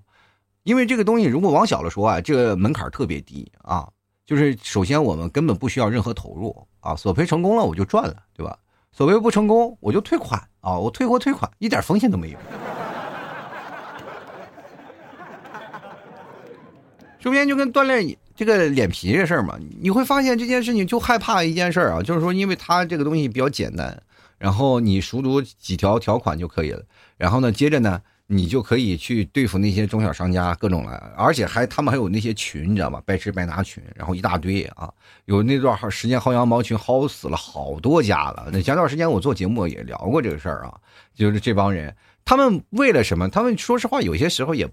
[0.63, 3.85] 因为这个东西如果往小了说啊，这个门槛特别低啊。
[4.25, 8.57] 就是首先我们根本不需要任何投入啊，索赔成功了我就赚了，对吧？
[8.93, 12.37] 索赔不成功我就退款啊，我退货退款一点风险都没有。
[17.19, 24.01] 首先就跟锻炼这个脸皮这事儿嘛，你会发现这件事情就害怕一件事儿啊，就是说因为它这个东西比较简单，
[24.37, 26.81] 然后你熟读几条条款就可以了，
[27.17, 28.01] 然后呢接着呢。
[28.29, 33.01] 你就可以去对付那些中小商家，各种来，而且还他们还有那些群，你知道吗？
[33.05, 38.49] 白吃白拿群，然后一大堆啊，有那段时间薅羊毛群薅死了好多家了。
[38.51, 40.77] 那前段时间我做节目也聊过这个事儿啊，
[41.15, 43.29] 就是这帮人，他们为了什么？
[43.29, 44.69] 他们说实话，有些时候也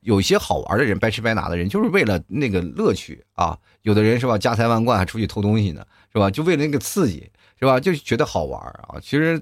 [0.00, 3.56] 有些好玩的人，白吃白拿的人，就是为了那个乐趣啊。
[3.80, 6.30] 有的人是吧，家财万贯还出去偷东西呢，是吧？
[6.30, 7.80] 就为了那个刺激，是吧？
[7.80, 9.00] 就觉得好玩啊。
[9.00, 9.40] 其实。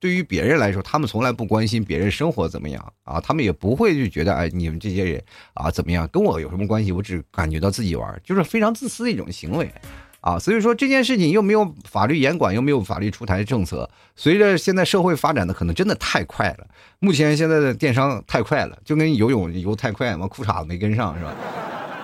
[0.00, 5.22] 对于别人来说，他们从来不关心别人生活怎么样啊，他们也不会就觉得哎，你们这些人
[5.54, 6.92] 啊怎么样，跟我有什么关系？
[6.92, 9.72] 我只感觉到自己玩，就是非常自私的一种行为
[10.20, 10.38] 啊。
[10.38, 16.66] 所以说这件事情又没有法律严管，又没有法律出台政策，随着现在社会发展的可能真的太快了。
[16.98, 21.32] 目前现在的电商太快了，就跟游泳游太快嘛，裤衩子没跟上是吧？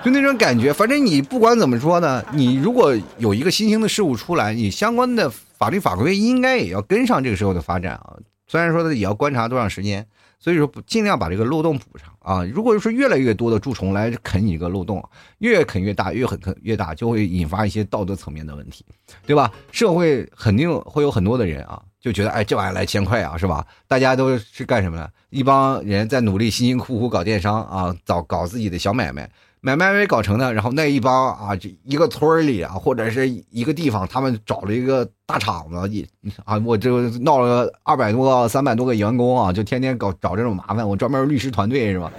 [0.03, 0.73] 就那种感觉。
[0.73, 5.31] 反正你不管怎么说呢，你如果有一个新兴的事物出来，你相关的。
[5.61, 10.07] 法律法规应该也要跟上这个时候的发展啊，虽然说也要观察多长时间，
[10.39, 12.43] 所以说尽量把这个漏洞补上啊。
[12.47, 15.07] 如果说越来越多的蛀虫来啃你这个漏洞，
[15.41, 18.87] 越啃越大，越啃越大，就会引发一些道德层面的问题，
[19.27, 19.53] 对吧？
[19.71, 23.67] 社会肯定会有很多的人啊，就觉得哎，这玩意来钱快啊，是吧？
[23.87, 25.13] 大家都是干什么的？
[25.29, 29.31] 一帮人在努力，辛辛苦苦搞电商啊，搞搞自己的小买卖。
[29.63, 31.51] 买卖没搞成的，然后那一帮啊，
[31.85, 36.07] 一个村里啊，或者是一个地方，他们找了一个大厂子，一
[36.45, 40.89] 啊，我就闹了二百多个、三百多个员工啊，就天天搞找这种麻烦。
[40.89, 42.11] 我专门律师团队是吧？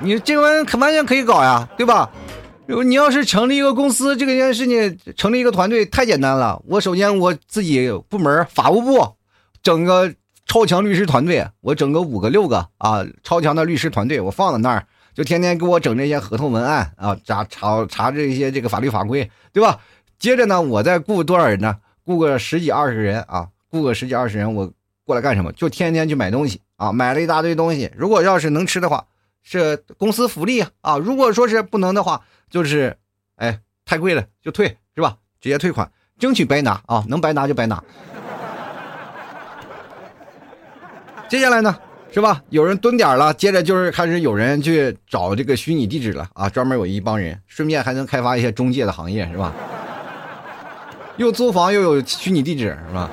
[0.00, 2.10] 你这玩意可完全可以搞呀，对吧？
[2.86, 6.62] 你要是成立一个公司，这个件事情成立一个团队太简单了。
[6.66, 9.14] 我首先我自己部门法务部
[9.62, 10.12] 整个
[10.46, 14.84] 超强律师团队，我整个五个六个啊，超强的律师团队，我放在那儿。
[15.14, 19.80] 就天天给我整这些合同文案啊，查查查这些这个法律法规，对吧？
[20.18, 21.76] 接着呢，我再雇多少人呢？
[22.04, 24.70] 雇个十几二十人啊，雇个十几二十人，我
[25.04, 25.52] 过来干什么？
[25.52, 27.90] 就天天去买东西啊，买了一大堆东西。
[27.96, 29.06] 如果要是能吃的话，
[29.42, 32.96] 是公司福利啊；如果说是不能的话，就是
[33.36, 35.16] 哎太贵了就退，是吧？
[35.40, 37.82] 直接退款，争取白拿啊，能白拿就白拿。
[41.28, 41.78] 接下来呢？
[42.12, 42.42] 是吧？
[42.50, 46.48] 有人蹲点了，接着就是开始有人去找这个虚拟地址了啊！
[46.48, 49.52] 专门有一帮人，顺便还能开发一些中介的行业，是吧？
[51.16, 53.08] 又租房又有虚拟地址，是吧？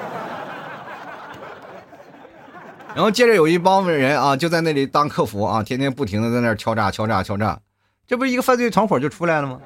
[2.95, 7.59] 然后接着有一帮人啊，就在那里当客服啊，天天不停的在那敲诈、敲诈、敲诈，
[8.07, 9.59] 这不是一个犯罪团伙就出来了吗？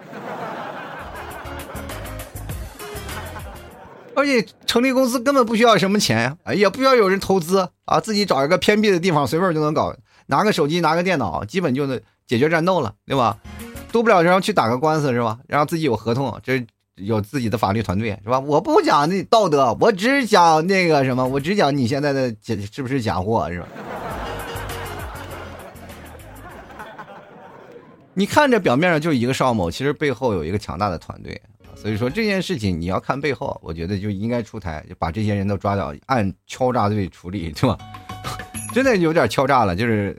[4.15, 9.95] 而且成立公司根本不需要什么钱呀，也不需要有人投资啊，自己找一个偏僻的地方，随便就能搞，
[10.27, 13.37] 拿个手机，拿个电脑，基本就能解决战斗了，对吧？
[13.91, 15.39] 多不了然后去打个官司是吧？
[15.47, 18.39] 然后自己有合同，这有自己的法律团队是吧？
[18.39, 23.67] 我不讲那道德，我只讲那个什么，我只讲你现在的假是不是假货是吧？
[28.13, 31.41] 你看着表面上就一个邵某，其实背后有一个强大的团队。
[31.81, 37.75] 所以说这件事情你要看背后，我觉得就应该出台，就把这些人都抓到，按敲诈罪处理，对吧？
[38.71, 40.15] 真的有点敲诈了，就是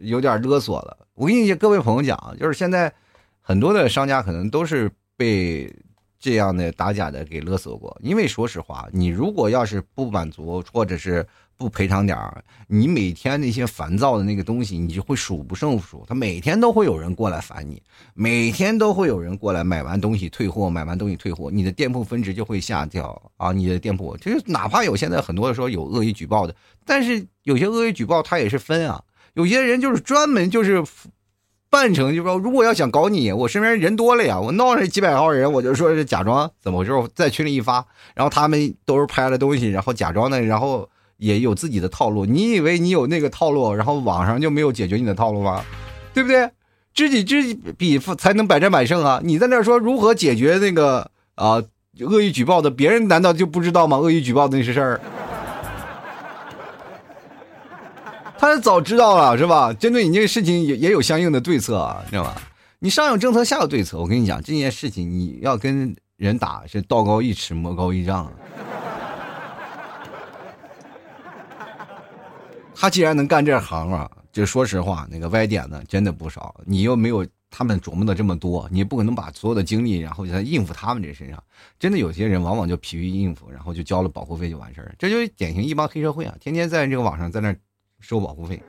[0.00, 1.06] 有点勒索了。
[1.14, 2.92] 我跟你各位朋友讲，就是现在
[3.40, 5.72] 很多的商家可能都是被
[6.18, 11.24] 这样的打假的给勒索过，因为说实话，你如果要是不满足，或者是。
[11.56, 16.04] 不赔偿点儿，你每天那些烦躁的那个东西，你就会数不胜数。
[16.06, 17.80] 他每天都会有人过来烦你，
[18.12, 23.52] 每天都会有人过来买完东西退货，买完东西退货，你的店铺分值就会下掉啊！
[23.52, 29.02] 你的店铺就是哪怕有现在很多的说有恶意举报的，但是有些恶意举报他也是分啊。
[29.34, 30.82] 有些人就是专门就是
[31.70, 40.88] 扮成就说，如果要想搞你，我身边人多了呀，我闹上几百号人，我就说是假装怎么回事，在群里一发，然后他们都是拍了东西，然后假装的，然后。
[41.16, 45.64] 也有自己的套路，你以为你有那个套路，然后网上就没有解决你的套路吗？
[46.12, 46.50] 对不对？
[46.92, 49.20] 知己知彼才能百战百胜啊！
[49.24, 51.60] 你在那说如何解决那个啊
[52.00, 53.96] 恶意举报的，别人难道就不知道吗？
[53.96, 55.00] 恶意举报的那些事儿，
[58.38, 59.72] 他早知道了是吧？
[59.72, 62.40] 针对你这个事情也也有相应的对策啊，知道吧？
[62.78, 63.98] 你上有政策，下有对策。
[63.98, 68.30] 我跟你讲，这件事情你要跟人打是道高一尺，魔高一丈。
[72.84, 76.54] 他既然能干这行啊，就说实话，那个歪点子真的不少。
[76.66, 81.42] 你又没有他们琢磨的这么多，你不可能把所有的精力然后在应付他们这身上。
[81.78, 84.94] 真的有些人往往就疲于应付，然后就交了保护费就完事儿。
[84.98, 87.56] 这就是典型一帮黑社会啊，天天在这个网上在那
[88.00, 88.62] 收保护费。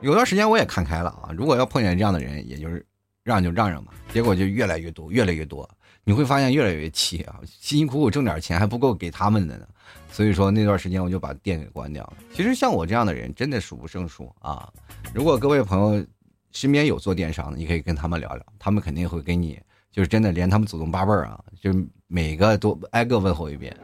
[0.00, 2.82] 有段时间我也看开了啊，如果要碰见这样的人，也就是
[3.22, 3.92] 让就让让嘛。
[4.10, 5.68] 结果就越来越多，越来越多。
[6.08, 7.40] 你会发现越来越气啊！
[7.44, 9.66] 辛辛苦苦挣点钱还不够给他们的呢，
[10.12, 12.18] 所以说那段时间我就把店给关掉了。
[12.32, 14.72] 其实像我这样的人真的数不胜数啊！
[15.12, 16.06] 如果各位朋友
[16.52, 21.74] 身边有做电商的，你可以跟他们聊聊，他们肯定会给你，就是真的连他们祖宗八辈儿啊，就
[22.06, 23.76] 每个都挨个问候一遍。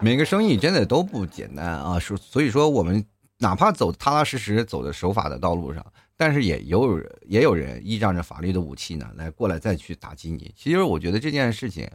[0.00, 3.06] 每个生意真的都不简单啊，所所以说我们
[3.38, 10.52] 哪怕走踏踏实实走的守法的道路上，但是也有也有人依仗着法律的武器呢，来过来再去打击你。
[10.56, 11.86] 其实我觉得这件事情，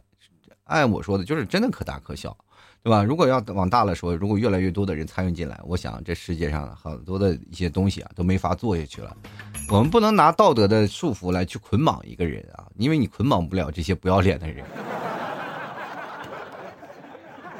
[0.64, 2.36] 按我说的，就是真的可大可小，
[2.82, 3.02] 对吧？
[3.02, 9.16] 如果要往大了说，如果越来越多的人参与进来，我想这世界上很多的一些东西啊都没法做下去了。
[9.68, 14.64] 我们不能拿道德的束缚来去捆绑一个人啊，因为你捆绑不了这些不要脸的人。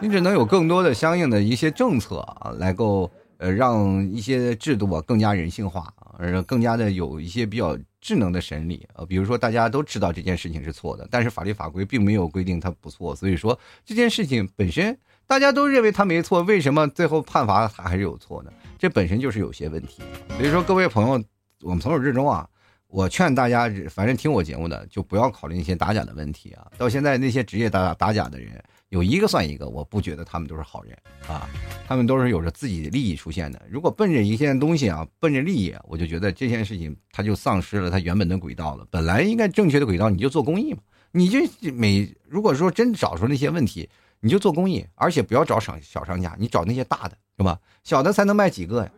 [0.01, 9.04] 你只能有更多的相应的一些政策啊，来够呃让一些制度啊更加人性化，而更加的有一些比较智能的审理啊。
[9.04, 18.52] 比如说大家都知道这件事情是错的，但是法律法规并没有规定它不错，所以说这件事情本身大家都认为它没错，为什么最后判罚它还是有错呢？
[18.78, 20.02] 这本身就是有些问题。
[20.37, 21.24] 所以说各位朋友，
[21.62, 22.48] 我们从始至终啊，
[22.87, 26.70] 我劝大家，反正听我节目的就不要考虑那些打假的问题啊。
[26.78, 28.62] 到现在那些职业打打假的人。
[28.92, 30.94] 有一个算一个，我不觉得他们都是好人
[31.26, 31.48] 啊，
[31.88, 33.59] 他们都是有着自己的利益出现的。
[33.70, 38.87] 如果奔着一件东西啊，奔着利益，我就觉得这件事情它就丧失了它原本的轨道了。
[38.90, 40.81] 本来应该正确的轨道，你就做公益嘛。
[41.11, 41.38] 你就
[41.72, 43.88] 每如果说真找出那些问题，
[44.20, 47.59] 你就做公益，而且不要找商小商家，你找那些大的，是吧？
[47.85, 48.90] 小的才能卖几个呀？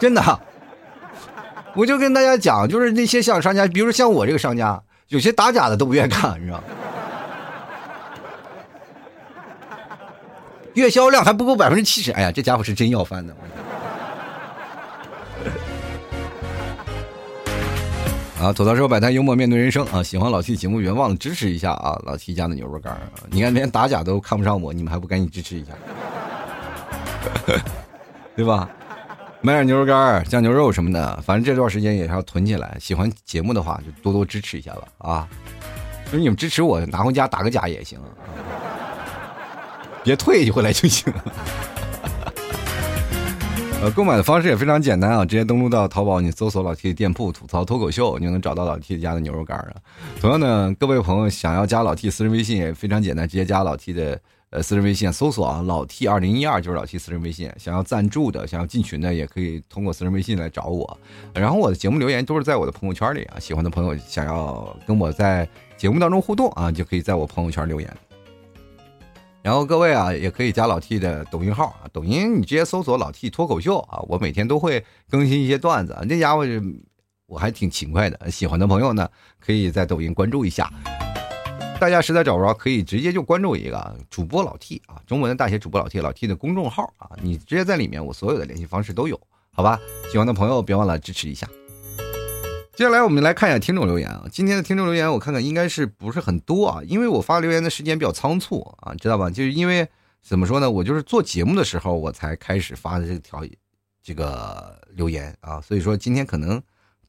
[0.00, 0.40] 真的，
[1.76, 6.60] 我就跟大家讲，就是那些小商家，比如像我这个商家，有些打假的都不愿意干，你知道。
[10.74, 13.34] 月销量还不够百分之七十，哎呀，这家伙是真要饭的！
[18.42, 20.02] 啊，吐槽说摆摊幽默面对人生啊！
[20.02, 21.98] 喜欢老 T 节目，别忘了支持一下啊！
[22.04, 22.94] 老 T 家的牛肉干
[23.30, 25.72] 你看连打假都看不上我，你们还不赶紧支持一下？
[28.36, 28.68] 对吧？
[29.40, 32.76] 买点牛肉干、酱牛肉什么的，反正这段时间也是要囤起来。
[32.80, 34.82] 喜欢节目的话，就多多支持一下吧！
[34.98, 35.28] 啊，
[36.06, 37.98] 就是你们支持我，拿回家打个假也行。
[40.04, 41.24] 别退回来就行了。
[43.82, 49.76] 呃，购买的方式也非常简单啊，直接登录到淘宝，你搜索老 T 的店铺“吐槽脱口秀”，你就能找到老 T 家的牛肉干了。
[50.20, 57.50] 同样呢，各位朋友想要加老 T 私人微信也非常简单，直接加老 T 的呃私人微信，搜索啊老 T 二零一二就是老 T 私人微信。
[57.58, 60.98] 想要赞助的，想要进群的，也可以通过私人微信来找我。
[61.34, 67.96] 然后我的节目留言都是在我的朋友圈里啊，喜欢的朋友想要跟我在节目当中互动啊，就可以在我朋友圈留言。
[69.44, 76.46] 然后各位啊，也可以加老 T 的抖音号啊，抖音你直接搜索老 T 脱口秀啊，我每天都会更新一些段子，这家伙
[77.26, 79.06] 我还挺勤快的，喜欢的朋友呢，
[79.38, 80.72] 可以在抖音关注一下。
[81.78, 89.20] 大家实在找不着，可以直接就关注一个主播老 T 啊，中文的大写主播老 T，老 T 的公众号啊，你直接在里面，我所有的联系方式都有，
[89.52, 89.78] 好吧？
[90.10, 91.46] 喜欢的朋友别忘了支持一下。
[92.76, 99.30] 接下来我们来看一下听众留言啊，今天的听众留言我看看应该是不是很多啊，因为我发留言的时间比较仓促啊，知道吧？
[99.30, 99.88] 就是因为
[100.24, 103.44] 怎么说呢，我就是做节目的时候我才开始发的这条
[104.02, 106.60] 这个留言啊，所以说今天可能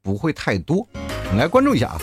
[0.04, 2.00] 不会太多，我们来关注一下啊。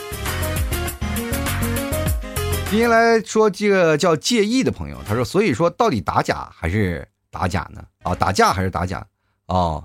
[2.69, 7.85] 今天来说这个叫介意的朋友，他说，所以说到底打假还是打假呢？
[8.03, 9.07] 啊，打架还是打假？
[9.47, 9.85] 啊，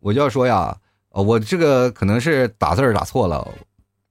[0.00, 0.76] 我就要说呀。
[1.12, 3.46] 哦，我这个可能是打字打错了。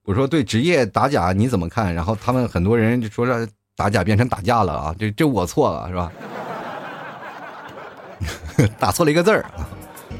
[0.03, 1.93] 我说对职业打假你怎么看？
[1.93, 6.11] 然后他们很多人就说让打假变成打架了啊，这这我错了是吧？
[8.77, 9.45] 打错了一个字儿，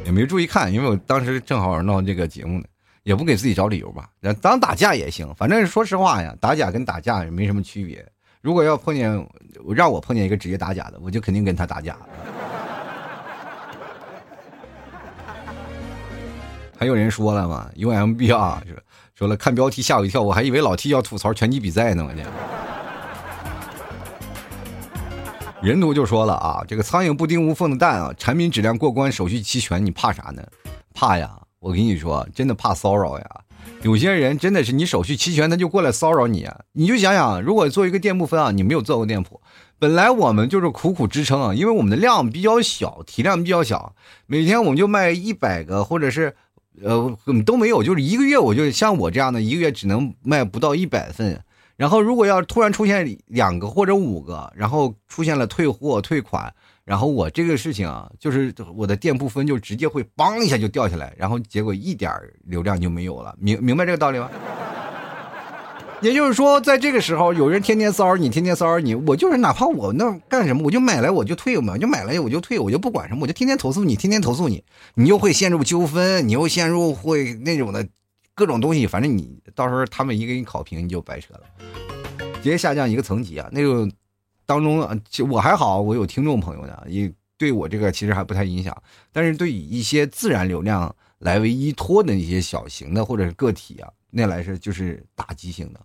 [0.06, 2.66] 也没注意看，因为我当时正好闹这个节目呢，
[3.04, 4.10] 也不给自己找理由吧。
[4.42, 8.04] 当打架也行，反正说实话呀，打假跟打架也没什么区别。
[8.42, 9.28] 如果要碰见
[9.76, 11.96] 让我碰见一个职业打假的，我就肯定跟他打架。
[16.82, 18.60] 还有人说了嘛，UMB 啊，
[19.14, 22.04] 说了看标题吓我一跳，我还以为老 T 要吐槽拳击比赛呢。
[22.04, 22.26] 我天！
[25.62, 30.42] 人图就说了啊，这个苍蝇不叮无缝的蛋啊，产品质量过关，手续齐全，你怕啥呢？
[30.92, 31.30] 怕呀！
[31.60, 33.42] 我跟你说，真的怕骚扰呀。
[33.84, 36.50] 有些人真的是你手续齐全，他就过来骚扰你。
[36.72, 39.40] 你就想想，如果做一个店铺分啊，你没有做过店铺，
[39.78, 43.94] 本来我们就是苦苦支撑啊，因为我们的量比较小，体量比较小，
[44.26, 46.36] 每天我们就卖一百个，或者是。
[46.82, 51.44] 呃，都没有，就是一个月，我就像我这样的，一个月只能卖不到一百份。
[51.76, 56.54] 然后，如果要突然出现两个或者五个，然后出现了退货退款，
[56.86, 62.12] 然后我这个事情啊，就是我的店铺分就直接会梆一下就掉下来，然后结果一点
[62.46, 63.36] 流量就没有了。
[63.40, 64.30] 明明白这个道理吗？
[66.02, 74.64] 也就是说，在这个时候，有人天天骚扰你，天天骚扰你，我就是哪怕我那干什么，我就买来我就退嘛，就买来我就退，我就不管什么，我就天天投诉你，天天投诉你，
[74.96, 77.88] 你又会陷入纠纷，你又陷入会那种的
[78.34, 81.42] 各种东西，反正你到时候他们一给你考评，你就白扯了，
[82.42, 83.48] 直接下降一个层级啊！
[83.52, 83.92] 那种
[84.48, 84.80] 当中，
[85.30, 88.76] 我还好，我有听众朋友呢，也对我这个其实还不太影响。
[89.12, 95.80] 但是对于一些自然流量来为依托的一些小型的或者是个体啊，那来是就是打击性的，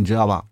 [0.00, 0.44] 你知道吧？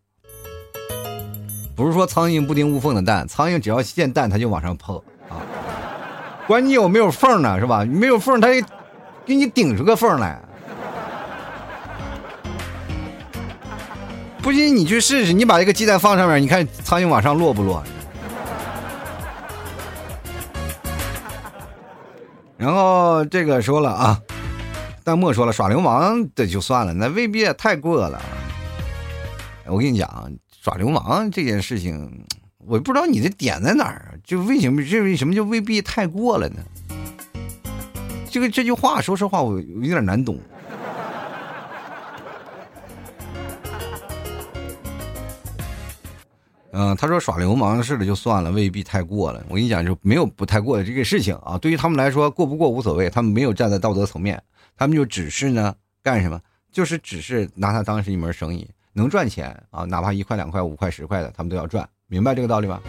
[1.76, 4.96] 不是说苍蝇不叮无缝的蛋，苍蝇只要见蛋它就往上碰
[5.28, 5.38] 啊，
[6.48, 7.84] 管你有没有缝呢，是吧？
[7.84, 8.48] 没有缝，它
[9.24, 10.42] 给你顶出个缝来。
[14.42, 17.84] 不信你去试试，你把这个鸡蛋放上面，你看苍蝇往上落不落？
[22.58, 24.20] 然后这个说了啊，
[25.04, 28.20] 弹幕说了耍流氓这就算了，那未必也太过了。
[29.68, 32.24] 我跟你讲，耍流氓这件事情，
[32.58, 36.62] 我不知道你的点在哪儿，就为什么这为什么就未必太过了呢？
[38.30, 40.38] 这个这句话，说实话，我有点难懂。
[46.78, 49.42] 嗯，他说耍流氓似的就算了，未必太过了。
[49.48, 51.56] 我跟你讲，就没有不太过的这个事情啊。
[51.56, 54.42] 对于他们来说，过不过无所谓，他们没有站在道德层面，
[54.76, 56.38] 他们就只是呢干什么，
[56.70, 62.80] 就是只是拿它当是一门生意，能赚钱啊，哪怕一块两块五块十块的，他们都要赚，明白这个道理吗？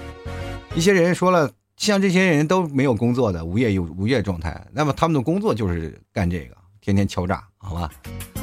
[0.74, 7.92] 一些人说了，像这些人都没有工作的无业有无业状态，那么他们的工作就是干这个，天天敲诈，好吧？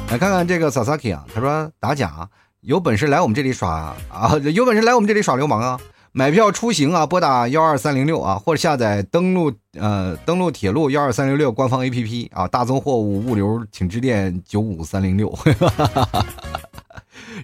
[0.09, 2.29] 来看看这个 Sasaki 啊，他说打假。
[2.61, 4.35] 有本事来我们这里耍啊！
[4.51, 5.79] 有本事来我们这里耍流氓啊！
[6.13, 15.31] 买票出行啊，拨打幺二三零六啊，或者下载登录呃登录铁路幺二三零六官方 APP 啊，大宗货物物流请致电九五三零六。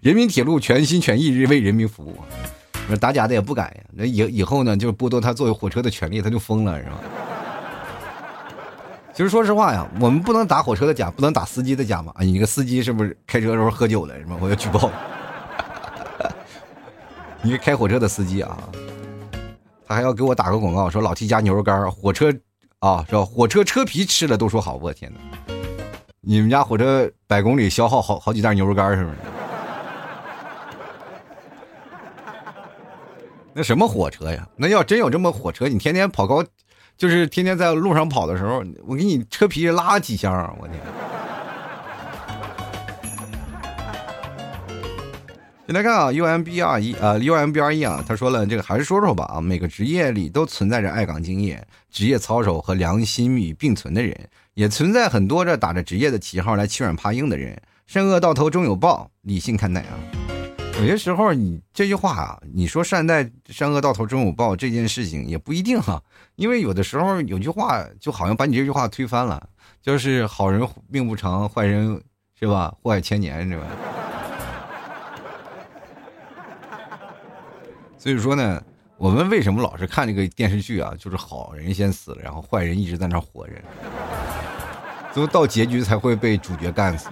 [0.02, 2.16] 人民铁路全心全意为人民服务，
[2.90, 3.84] 那打假的也不敢呀。
[3.94, 6.98] 那以以后呢，就剥夺他作为火车的权利，他就疯了，是吧？
[9.14, 12.12] 其实说实话呀，我们不能打火车的假，不能打司机的假嘛。
[12.16, 14.36] 啊，你个司机是不是开车时候喝酒了，是吧？
[14.42, 14.90] 我要举报。
[17.44, 18.58] 你是开火车的司机啊？
[19.86, 22.34] 他还要给我打个广告，说老 T 家牛肉干，火车
[22.80, 23.24] 啊，是吧？
[23.24, 25.20] 火车车皮吃了都说好，我天哪！
[26.22, 29.18] 你们家火车百公里消耗好好几袋牛肉干，是不是？
[33.54, 34.48] 那什么火车呀？
[34.56, 36.44] 那要真有这么火车，你天天跑高。
[36.98, 40.80] 就是天天在路上跑的时候，我给你车皮拉几箱，我天！
[45.66, 54.16] 先来看啊，U M B R E 啊，U M B R E 啊，他说了，这个还是说说吧啊，每个职业里都存在着爱岗敬业、职业操守和良心与并存的人，
[54.54, 60.21] 也存在很多这打着职业的旗号来欺软怕硬的人，善恶到头终有报，理性看待啊。
[60.82, 66.02] 有些时候，你这句话啊，你说善待善恶到头终有报这件事情也不一定哈，
[66.36, 69.48] 因为有的时候有句话就好像把你这句话推翻了，
[69.80, 72.02] 就是好人命不长，坏人
[72.40, 72.74] 是吧？
[72.82, 73.66] 祸害千年是吧？
[78.00, 78.60] 所以说呢，
[78.98, 80.96] 我们为什么老是看这个电视剧啊？
[80.98, 83.54] 就是好人先死了，然后坏人一直在那活着，
[85.14, 87.08] 最后到结局才会被主角干死，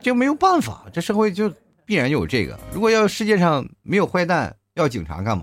[0.00, 1.48] 就没有办法，这社会就。
[1.90, 2.56] 必然有这个。
[2.72, 5.42] 如果要世界上没有坏蛋，要警察干嘛？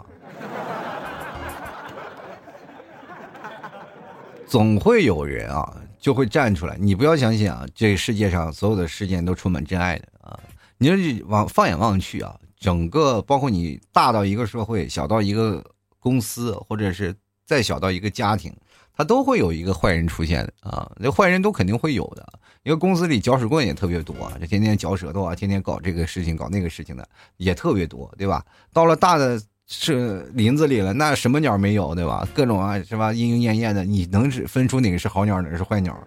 [4.46, 6.78] 总会有人啊，就会站出来。
[6.80, 10.40] 你不要相信啊，这世界上所有的事件都充满真爱的啊！
[10.78, 15.62] 你说往放眼望去啊，整个包括你大到一个社会，小到一个
[16.00, 17.14] 公司，或者是
[17.46, 18.56] 再小到一个家庭。
[18.96, 22.26] 他都会有一个坏人出现的啊，那坏人都肯定会有的。
[22.68, 27.08] 一个公司里搅屎棍也特别多，这天天嚼舌头啊，天天搞这个事情搞那个事情的
[27.38, 28.44] 也特别多，对吧？
[28.74, 32.28] 到了大的是林子里了，那什么鸟没有，对吧？
[32.34, 33.14] 各种啊，是吧？
[33.14, 35.98] 莺莺燕燕的，你能是分出哪个是好鸟，哪个是坏鸟？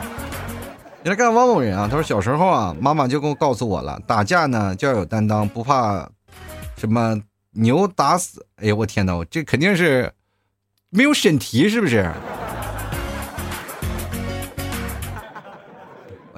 [1.04, 6.10] 你来看汪某人啊，他说小时候啊，妈妈就跟我告诉我了，打架呢就要有担当，不怕
[6.78, 8.46] 什么牛打死。
[8.56, 10.10] 哎呀，我天哪，这肯定是。
[10.92, 12.10] 没有审题是不是？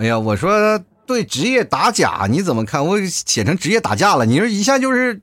[0.02, 0.76] 哎呀，我说
[1.06, 2.84] 对职业打假你怎么看？
[2.84, 5.22] 我写成职业打架了，你说一下就是，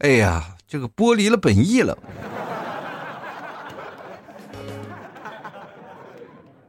[0.00, 1.96] 哎呀，这个剥离了本意了。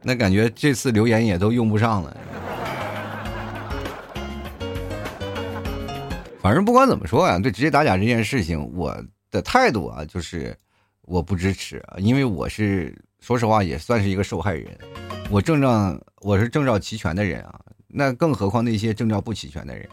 [0.00, 2.16] 那感觉这次留言也都用不上了。
[6.40, 8.96] 反正不管怎么说啊，对职业打假这件事情，我
[9.30, 10.56] 的态度啊就是。
[11.06, 14.74] 我不支持啊，因为我是说实话也算是一个受害人。
[15.30, 19.86] 我正正我是证照齐全的人啊，那更何况那些证照不齐全的人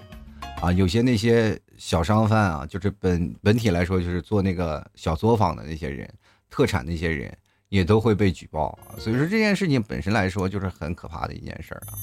[0.62, 6.10] 啊，有些那些小商贩啊，就是本本体来说就是做那个小作坊的那些人，
[6.50, 8.96] 特产那些人也都会被举报啊。
[8.98, 12.00] 所以说这件事情本身来说就是很可怕的一件事儿啊。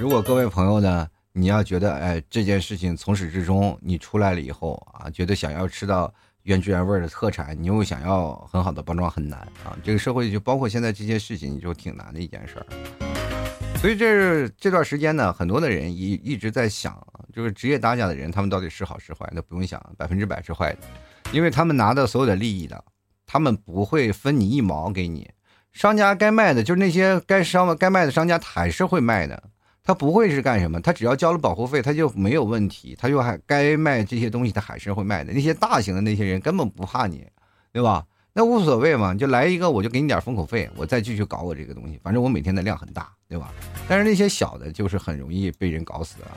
[0.00, 9.78] 如果各位朋友呢你要觉得哎这件事情从始至终你出来了以后啊，觉得想要吃到原汁原味的特产，你又想要很好的包装很难啊。
[9.84, 13.13] 这个社会就包括现在这些事情，就挺难的一件事儿。
[13.84, 19.30] 所以这这段时间呢，很多的人一一直在想，就是职业打假的人，他们到底是好是坏？
[19.30, 20.78] 那不用想，百分之百是坏的，
[21.32, 22.82] 因为他们拿到所有的利益的，
[23.26, 25.30] 他们不会分你一毛给你。
[25.74, 29.50] 商家该卖的，就是那些该商该卖的商家，他还是会卖的。
[29.82, 30.80] 他不会是干什么？
[30.80, 32.96] 他只要交了保护费，他就没有问题。
[32.98, 35.30] 他就还该卖这些东西，他还是会卖的。
[35.34, 37.26] 那些大型的那些人根本不怕你，
[37.70, 38.06] 对吧？
[38.36, 42.00] 那无所谓嘛，就来一个，我就给你点封口费，我再继续搞我这个东西。
[42.02, 43.54] 反正我每天的量很大，对吧？
[43.88, 46.36] 但是那些小的，就是很容易被人搞死了。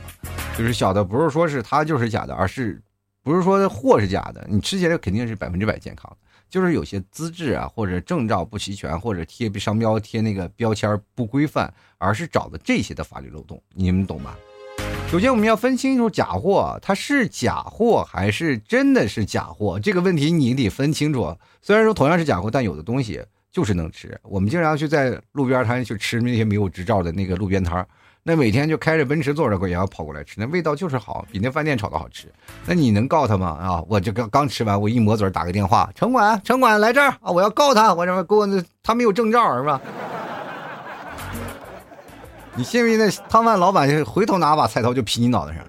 [0.56, 2.80] 就是小的，不是说是它就是假的，而是
[3.24, 6.16] 不是说货是假的，你吃起来肯定是百分之百健康。
[6.48, 14.36] 就是有些资质啊，或者证照不齐全，或者贴商标贴那个标签不规范，而是找的这些的法律漏洞，你们懂吗？
[15.10, 21.34] 首先我们要分清楚假货，它是假货还是真的是假货，这个问题你得分清楚。
[21.62, 24.20] 虽然说同样是假货，但有的东西就是能吃。
[24.24, 27.88] 我们经常去在路边摊去吃那些没有执照的那个路边摊
[28.22, 32.28] 那每天就开着奔驰坐着也要跑过来吃，那味道就是好，比那饭店炒的好吃。
[32.66, 33.48] 那你能告他吗？
[33.62, 38.46] 啊，我这刚刚吃完，我一抹嘴打个电话，城管，城管来这儿啊，我要告他，我这给我
[38.84, 39.82] 他没有证照是吧？
[42.58, 45.64] 你信不信那汤饭老板回头拿把菜刀就劈你脑袋上？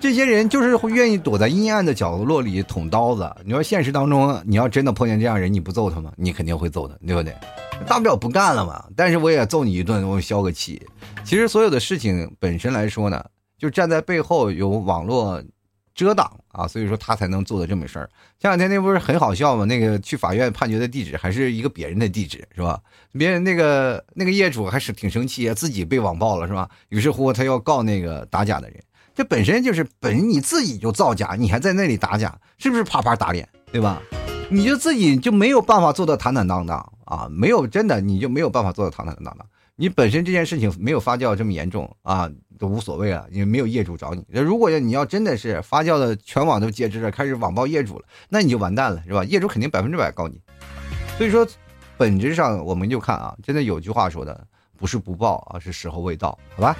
[0.00, 3.32] 这些人就是会愿意躲在阴暗的角落里捅刀子。
[3.44, 6.12] 你说现实当中，你要真的碰见这样人，你不揍他吗？
[6.16, 7.32] 你肯定会揍他，对不对？
[7.86, 8.84] 大不了不干了嘛。
[8.96, 10.84] 但是我也揍你一顿，我消个气。
[11.22, 13.24] 其实所有的事情本身来说呢，
[13.56, 15.40] 就站在背后有网络
[15.94, 18.10] 遮挡啊，所以说他才能做的这么事儿。
[18.38, 19.64] 前两天那不是很好笑吗？
[19.64, 22.80] 那个去法院判决的地址还是一个别人的地址，是吧？
[23.12, 26.68] 别人那个那个业主还是挺生气啊，自己被网暴了，是吧？
[26.88, 28.82] 于是乎他要告那个打假的人。
[29.14, 34.02] 这本身就是本你自己就造假，你还在那里打假，是不是啪啪打脸，对吧？
[34.50, 39.46] 你就自己就没有办法做到坦坦荡荡啊，没有真的你就没有办法做到坦坦荡荡。
[39.76, 44.24] 你本身这件事情没有发酵这么严重啊，都无所谓了，因为没有业主找你。
[44.28, 49.24] 那如果要你要真的是发酵的全网都皆知了，开始网暴业主了，那你就完蛋了，是吧？
[49.24, 50.40] 业主肯定百分之百告你。
[51.16, 51.46] 所以说，
[51.96, 54.46] 本质上我们就看啊，真的有句话说的，
[54.76, 56.76] 不是不报啊，是时候未到，好吧？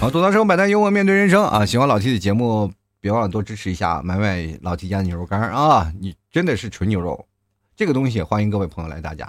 [0.00, 1.66] 好，吐槽生活百态，幽默面对人生啊！
[1.66, 5.92] 喜欢老 T 的节目，别忘了多支持一下，买买老 T 家的牛肉干啊！
[6.00, 7.26] 你真的是纯牛肉，
[7.80, 9.26] 这个东西欢迎各位朋友来大家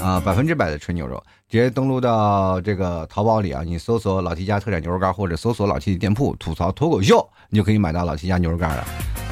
[0.00, 0.18] 啊！
[0.18, 8.84] 百分之百的纯牛肉，直接登录到这个淘宝里啊，你搜索老 T 家特产牛肉干，或者搜索老 T 的店铺吐槽脱口秀，你就可以买到老 T 家牛肉干了。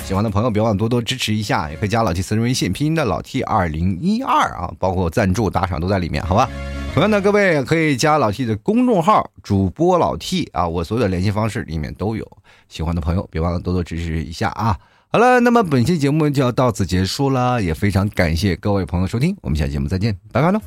[0.04, 6.48] 喜欢的朋友别忘了多多支持一下，也可以加老 T 私人微信，拼音的老 T 二零一二啊，包括赞助打赏都在里面，好吧？
[6.94, 12.24] 同样的，各位可以加老 T 的公众号主播老 T 啊，我所有的联系方式里面都有。
[12.68, 14.78] 喜欢的朋友别忘了多多支持一下啊！
[15.12, 20.60] 好了，那么本期节目就要到此结束了，也非常感谢各位朋友收听，我们下期节目再见，拜拜喽。